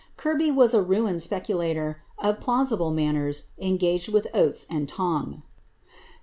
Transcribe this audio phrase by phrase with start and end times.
[0.17, 5.43] Kirby ms ft ruined speculator, of plausible manners, engaged with Oates and ong.'